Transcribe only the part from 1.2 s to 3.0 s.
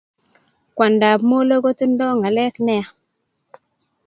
molo kotindo ngalek nea